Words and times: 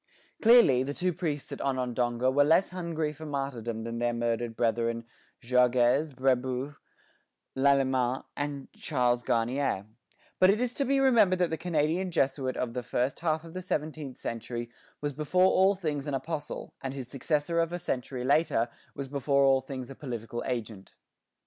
Clearly, 0.41 0.81
the 0.81 0.95
two 0.95 1.13
priests 1.13 1.51
at 1.51 1.61
Onondaga 1.61 2.31
were 2.31 2.43
less 2.43 2.69
hungry 2.69 3.13
for 3.13 3.27
martyrdom 3.27 3.83
than 3.83 3.99
their 3.99 4.15
murdered 4.15 4.55
brethren 4.55 5.05
Jogues, 5.41 6.13
Brébeuf, 6.13 6.77
Lalemant, 7.55 8.25
and 8.35 8.67
Charles 8.73 9.21
Garnier; 9.21 9.85
but 10.39 10.49
it 10.49 10.59
is 10.59 10.73
to 10.73 10.85
be 10.85 10.99
remembered 10.99 11.37
that 11.37 11.51
the 11.51 11.55
Canadian 11.55 12.09
Jesuit 12.09 12.57
of 12.57 12.73
the 12.73 12.81
first 12.81 13.19
half 13.19 13.43
of 13.43 13.53
the 13.53 13.61
seventeenth 13.61 14.17
century 14.17 14.71
was 15.01 15.13
before 15.13 15.45
all 15.51 15.75
things 15.75 16.07
an 16.07 16.15
apostle, 16.15 16.73
and 16.81 16.95
his 16.95 17.07
successor 17.07 17.59
of 17.59 17.71
a 17.71 17.77
century 17.77 18.23
later 18.23 18.69
was 18.95 19.07
before 19.07 19.43
all 19.43 19.61
things 19.61 19.91
a 19.91 19.93
political 19.95 20.43
agent. 20.47 20.95